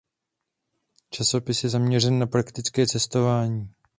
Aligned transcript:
Časopis 1.09 1.63
je 1.63 1.69
zaměřen 1.69 2.19
na 2.19 2.27
praktické 2.27 2.87
cestování. 2.87 3.69